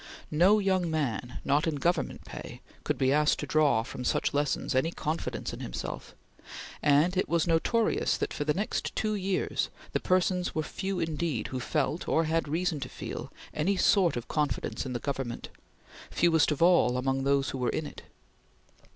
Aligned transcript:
No 0.31 0.57
young 0.57 0.89
man, 0.89 1.41
not 1.45 1.67
in 1.67 1.75
Government 1.75 2.25
pay, 2.25 2.61
could 2.83 2.97
be 2.97 3.13
asked 3.13 3.37
to 3.37 3.45
draw, 3.45 3.83
from 3.83 4.03
such 4.03 4.33
lessons, 4.33 4.73
any 4.73 4.89
confidence 4.89 5.53
in 5.53 5.59
himself, 5.59 6.15
and 6.81 7.15
it 7.15 7.29
was 7.29 7.45
notorious 7.45 8.17
that, 8.17 8.33
for 8.33 8.43
the 8.43 8.55
next 8.55 8.95
two 8.95 9.13
years, 9.13 9.69
the 9.91 9.99
persons 9.99 10.55
were 10.55 10.63
few 10.63 10.99
indeed 10.99 11.49
who 11.49 11.59
felt, 11.59 12.07
or 12.07 12.23
had 12.23 12.47
reason 12.47 12.79
to 12.79 12.89
feel, 12.89 13.31
any 13.53 13.77
sort 13.77 14.17
of 14.17 14.27
confidence 14.27 14.87
in 14.87 14.93
the 14.93 14.99
Government; 14.99 15.49
fewest 16.09 16.51
of 16.51 16.63
all 16.63 16.97
among 16.97 17.23
those 17.23 17.51
who 17.51 17.59
were 17.59 17.69
in 17.69 17.85
it. 17.85 18.01